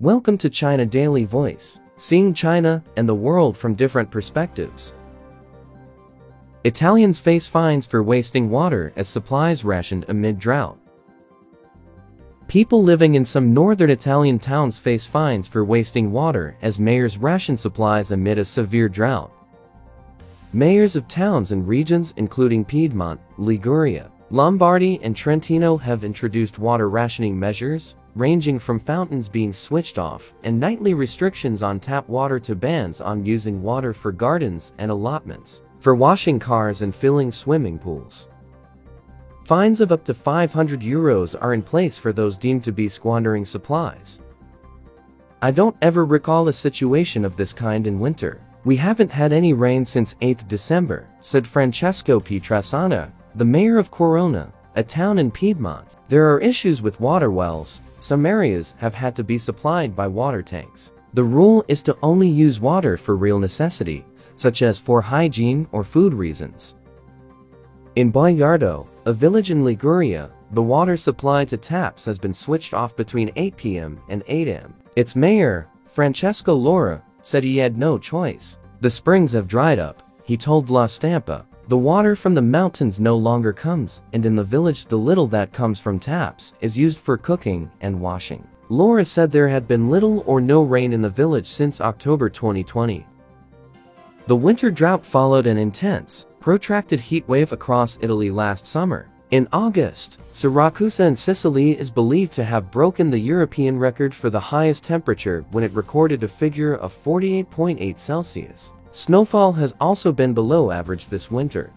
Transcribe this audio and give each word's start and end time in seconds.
Welcome 0.00 0.38
to 0.38 0.48
China 0.48 0.86
Daily 0.86 1.24
Voice, 1.24 1.80
seeing 1.96 2.32
China 2.32 2.84
and 2.96 3.08
the 3.08 3.16
world 3.16 3.58
from 3.58 3.74
different 3.74 4.12
perspectives. 4.12 4.94
Italians 6.62 7.18
face 7.18 7.48
fines 7.48 7.84
for 7.84 8.04
wasting 8.04 8.48
water 8.48 8.92
as 8.94 9.08
supplies 9.08 9.64
rationed 9.64 10.04
amid 10.06 10.38
drought. 10.38 10.78
People 12.46 12.80
living 12.80 13.16
in 13.16 13.24
some 13.24 13.52
northern 13.52 13.90
Italian 13.90 14.38
towns 14.38 14.78
face 14.78 15.04
fines 15.04 15.48
for 15.48 15.64
wasting 15.64 16.12
water 16.12 16.56
as 16.62 16.78
mayors 16.78 17.18
ration 17.18 17.56
supplies 17.56 18.12
amid 18.12 18.38
a 18.38 18.44
severe 18.44 18.88
drought. 18.88 19.32
Mayors 20.52 20.94
of 20.94 21.08
towns 21.08 21.50
and 21.50 21.66
regions 21.66 22.14
including 22.16 22.64
Piedmont, 22.64 23.20
Liguria, 23.36 24.12
Lombardy 24.30 25.00
and 25.02 25.16
Trentino 25.16 25.76
have 25.76 26.04
introduced 26.04 26.60
water 26.60 26.88
rationing 26.88 27.36
measures, 27.36 27.96
ranging 28.18 28.58
from 28.58 28.78
fountains 28.78 29.28
being 29.28 29.52
switched 29.52 29.98
off 29.98 30.34
and 30.42 30.58
nightly 30.58 30.92
restrictions 30.92 31.62
on 31.62 31.78
tap 31.78 32.08
water 32.08 32.40
to 32.40 32.56
bans 32.56 33.00
on 33.00 33.24
using 33.24 33.62
water 33.62 33.92
for 33.92 34.10
gardens 34.10 34.72
and 34.78 34.90
allotments, 34.90 35.62
for 35.78 35.94
washing 35.94 36.38
cars 36.38 36.82
and 36.82 36.94
filling 36.94 37.30
swimming 37.30 37.78
pools. 37.78 38.28
Fines 39.44 39.80
of 39.80 39.92
up 39.92 40.04
to 40.04 40.12
500 40.12 40.80
euros 40.80 41.36
are 41.40 41.54
in 41.54 41.62
place 41.62 41.96
for 41.96 42.12
those 42.12 42.36
deemed 42.36 42.64
to 42.64 42.72
be 42.72 42.88
squandering 42.88 43.44
supplies. 43.44 44.20
I 45.40 45.52
don't 45.52 45.76
ever 45.80 46.04
recall 46.04 46.48
a 46.48 46.52
situation 46.52 47.24
of 47.24 47.36
this 47.36 47.52
kind 47.52 47.86
in 47.86 48.00
winter. 48.00 48.40
We 48.64 48.76
haven't 48.76 49.12
had 49.12 49.32
any 49.32 49.52
rain 49.52 49.84
since 49.84 50.14
8th 50.16 50.48
December, 50.48 51.06
said 51.20 51.46
Francesco 51.46 52.18
Pietrasanta, 52.18 53.10
the 53.36 53.44
mayor 53.44 53.78
of 53.78 53.90
Quarona, 53.90 54.52
a 54.74 54.82
town 54.82 55.18
in 55.18 55.30
Piedmont, 55.30 55.86
there 56.08 56.32
are 56.32 56.40
issues 56.40 56.82
with 56.82 57.00
water 57.00 57.30
wells. 57.30 57.80
Some 57.98 58.24
areas 58.24 58.74
have 58.78 58.94
had 58.94 59.14
to 59.16 59.24
be 59.24 59.38
supplied 59.38 59.94
by 59.94 60.06
water 60.06 60.42
tanks. 60.42 60.92
The 61.14 61.24
rule 61.24 61.64
is 61.66 61.82
to 61.82 61.98
only 62.02 62.28
use 62.28 62.60
water 62.60 62.96
for 62.96 63.16
real 63.16 63.40
necessity, 63.40 64.04
such 64.36 64.62
as 64.62 64.78
for 64.78 65.00
hygiene 65.00 65.66
or 65.72 65.82
food 65.82 66.14
reasons. 66.14 66.76
In 67.96 68.12
Boiardo, 68.12 68.86
a 69.04 69.12
village 69.12 69.50
in 69.50 69.64
Liguria, 69.64 70.30
the 70.52 70.62
water 70.62 70.96
supply 70.96 71.44
to 71.46 71.56
taps 71.56 72.04
has 72.04 72.20
been 72.20 72.32
switched 72.32 72.72
off 72.72 72.94
between 72.94 73.32
8 73.34 73.56
p.m. 73.56 74.00
and 74.08 74.22
8 74.28 74.46
a.m. 74.46 74.74
Its 74.94 75.16
mayor, 75.16 75.68
Francesco 75.84 76.54
Lora, 76.54 77.02
said 77.20 77.42
he 77.42 77.56
had 77.56 77.76
no 77.76 77.98
choice. 77.98 78.60
The 78.80 78.90
springs 78.90 79.32
have 79.32 79.48
dried 79.48 79.80
up, 79.80 80.02
he 80.24 80.36
told 80.36 80.70
La 80.70 80.86
Stampa, 80.86 81.47
the 81.68 81.76
water 81.76 82.16
from 82.16 82.32
the 82.34 82.40
mountains 82.40 82.98
no 82.98 83.14
longer 83.14 83.52
comes, 83.52 84.00
and 84.14 84.24
in 84.24 84.34
the 84.34 84.42
village 84.42 84.86
the 84.86 84.96
little 84.96 85.26
that 85.26 85.52
comes 85.52 85.78
from 85.78 85.98
taps 85.98 86.54
is 86.62 86.78
used 86.78 86.98
for 86.98 87.18
cooking 87.18 87.70
and 87.82 88.00
washing. 88.00 88.46
Laura 88.70 89.04
said 89.04 89.30
there 89.30 89.48
had 89.48 89.68
been 89.68 89.90
little 89.90 90.24
or 90.26 90.40
no 90.40 90.62
rain 90.62 90.94
in 90.94 91.02
the 91.02 91.10
village 91.10 91.46
since 91.46 91.82
October 91.82 92.30
2020. 92.30 93.06
The 94.26 94.36
winter 94.36 94.70
drought 94.70 95.04
followed 95.04 95.46
an 95.46 95.58
intense, 95.58 96.26
protracted 96.40 97.00
heat 97.00 97.28
wave 97.28 97.52
across 97.52 97.98
Italy 98.00 98.30
last 98.30 98.66
summer. 98.66 99.06
In 99.30 99.46
August, 99.52 100.20
Siracusa 100.32 101.06
in 101.06 101.16
Sicily 101.16 101.78
is 101.78 101.90
believed 101.90 102.32
to 102.32 102.44
have 102.44 102.70
broken 102.70 103.10
the 103.10 103.18
European 103.18 103.78
record 103.78 104.14
for 104.14 104.30
the 104.30 104.40
highest 104.40 104.84
temperature 104.84 105.44
when 105.50 105.64
it 105.64 105.72
recorded 105.74 106.24
a 106.24 106.28
figure 106.28 106.74
of 106.76 106.94
48.8 106.94 107.98
Celsius. 107.98 108.72
Snowfall 108.90 109.52
has 109.52 109.74
also 109.80 110.12
been 110.12 110.32
below 110.32 110.70
average 110.70 111.08
this 111.08 111.30
winter. 111.30 111.72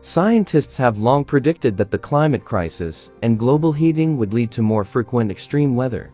Scientists 0.00 0.76
have 0.76 0.98
long 0.98 1.24
predicted 1.24 1.76
that 1.76 1.90
the 1.90 1.98
climate 1.98 2.44
crisis 2.44 3.10
and 3.22 3.38
global 3.38 3.72
heating 3.72 4.16
would 4.16 4.32
lead 4.32 4.50
to 4.52 4.62
more 4.62 4.84
frequent 4.84 5.30
extreme 5.30 5.74
weather. 5.74 6.12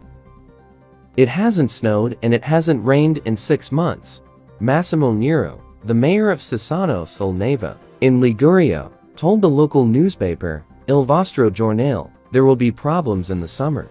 It 1.16 1.28
hasn't 1.28 1.70
snowed 1.70 2.18
and 2.22 2.32
it 2.32 2.42
hasn't 2.42 2.84
rained 2.84 3.18
in 3.26 3.36
six 3.36 3.70
months. 3.70 4.22
Massimo 4.58 5.12
Nero, 5.12 5.62
the 5.84 5.94
mayor 5.94 6.30
of 6.30 6.40
Cisano 6.40 7.06
sul 7.06 7.32
Neva, 7.32 7.76
in 8.00 8.20
Liguria, 8.20 8.90
told 9.16 9.42
the 9.42 9.50
local 9.50 9.84
newspaper, 9.84 10.64
Il 10.88 11.04
Vostro 11.04 11.50
Giornale, 11.50 12.10
there 12.32 12.44
will 12.44 12.56
be 12.56 12.72
problems 12.72 13.30
in 13.30 13.40
the 13.40 13.46
summer. 13.46 13.88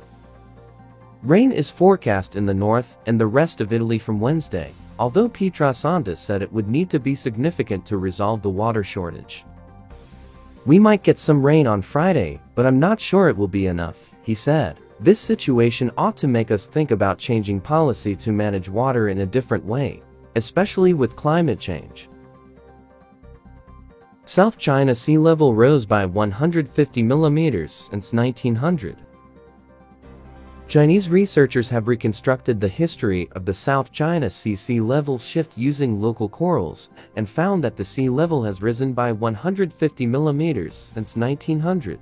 Rain 1.21 1.51
is 1.51 1.69
forecast 1.69 2.35
in 2.35 2.45
the 2.45 2.53
north 2.53 2.97
and 3.05 3.19
the 3.19 3.27
rest 3.27 3.61
of 3.61 3.71
Italy 3.71 3.99
from 3.99 4.19
Wednesday 4.19 4.73
although 4.99 5.29
Pietrasanta 5.29 6.17
said 6.17 6.41
it 6.41 6.51
would 6.51 6.69
need 6.69 6.89
to 6.89 6.99
be 6.99 7.15
significant 7.15 7.85
to 7.85 7.97
resolve 7.97 8.41
the 8.41 8.49
water 8.49 8.83
shortage. 8.83 9.45
We 10.65 10.79
might 10.79 11.03
get 11.03 11.19
some 11.19 11.45
rain 11.45 11.67
on 11.67 11.81
Friday, 11.81 12.39
but 12.55 12.65
I'm 12.65 12.79
not 12.79 12.99
sure 12.99 13.27
it 13.27 13.37
will 13.37 13.47
be 13.47 13.67
enough, 13.67 14.11
he 14.21 14.33
said. 14.33 14.79
This 14.99 15.19
situation 15.19 15.91
ought 15.97 16.15
to 16.17 16.27
make 16.27 16.51
us 16.51 16.67
think 16.67 16.91
about 16.91 17.17
changing 17.17 17.59
policy 17.59 18.15
to 18.17 18.31
manage 18.31 18.69
water 18.69 19.09
in 19.09 19.19
a 19.19 19.25
different 19.25 19.65
way, 19.65 20.01
especially 20.35 20.93
with 20.93 21.17
climate 21.17 21.59
change. 21.59 22.07
South 24.25 24.57
China 24.57 24.95
sea 24.95 25.17
level 25.17 25.53
rose 25.53 25.85
by 25.85 26.05
150 26.05 27.03
millimeters 27.03 27.73
since 27.73 28.13
1900. 28.13 28.95
Chinese 30.73 31.07
researchers 31.07 31.69
have 31.69 31.87
reconstructed 31.87 32.59
the 32.59 32.67
history 32.67 33.29
of 33.33 33.45
the 33.45 33.53
South 33.53 33.91
China 33.91 34.27
Sea 34.27 34.55
sea 34.55 34.81
level 34.81 35.19
shift 35.19 35.55
using 35.55 36.01
local 36.01 36.27
corals 36.27 36.89
and 37.15 37.29
found 37.29 37.63
that 37.63 37.77
the 37.77 37.85
sea 37.85 38.09
level 38.09 38.43
has 38.43 38.59
risen 38.59 38.91
by 38.91 39.11
150 39.11 40.07
millimeters 40.07 40.73
since 40.73 41.15
1900. 41.15 41.99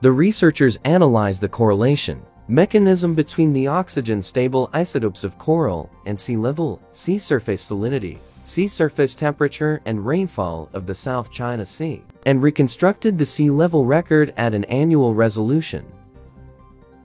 The 0.00 0.12
researchers 0.12 0.78
analyzed 0.84 1.42
the 1.42 1.48
correlation 1.50 2.22
mechanism 2.48 3.14
between 3.14 3.52
the 3.52 3.66
oxygen-stable 3.66 4.70
isotopes 4.72 5.22
of 5.22 5.36
coral 5.36 5.90
and 6.06 6.18
sea 6.18 6.38
level, 6.38 6.80
sea 6.92 7.18
surface 7.18 7.68
salinity, 7.68 8.16
sea 8.44 8.66
surface 8.66 9.14
temperature 9.14 9.82
and 9.84 10.06
rainfall 10.06 10.70
of 10.72 10.86
the 10.86 10.94
South 10.94 11.30
China 11.30 11.66
Sea, 11.66 12.02
and 12.24 12.40
reconstructed 12.40 13.18
the 13.18 13.26
sea 13.26 13.50
level 13.50 13.84
record 13.84 14.32
at 14.38 14.54
an 14.54 14.64
annual 14.64 15.14
resolution. 15.14 15.84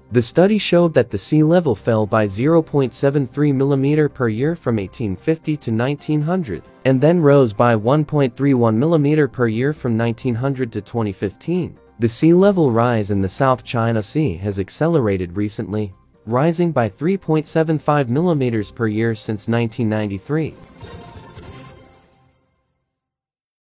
The 0.09 0.21
study 0.21 0.57
showed 0.57 0.93
that 0.93 1.11
the 1.11 1.17
sea 1.17 1.43
level 1.43 1.75
fell 1.75 2.05
by 2.05 2.27
0.73 2.27 3.27
mm 3.27 4.13
per 4.13 4.29
year 4.29 4.55
from 4.55 4.77
1850 4.77 5.57
to 5.57 5.71
1900, 5.71 6.63
and 6.85 7.01
then 7.01 7.19
rose 7.19 7.51
by 7.51 7.75
1.31 7.75 8.31
mm 8.31 9.31
per 9.33 9.47
year 9.47 9.73
from 9.73 9.97
1900 9.97 10.71
to 10.71 10.81
2015. 10.81 11.77
The 11.99 12.07
sea 12.07 12.33
level 12.33 12.71
rise 12.71 13.11
in 13.11 13.21
the 13.21 13.27
South 13.27 13.65
China 13.65 14.01
Sea 14.01 14.35
has 14.37 14.59
accelerated 14.59 15.35
recently, 15.35 15.93
rising 16.25 16.71
by 16.71 16.87
3.75 16.89 18.07
mm 18.07 18.75
per 18.75 18.87
year 18.87 19.13
since 19.13 19.49
1993. 19.49 20.53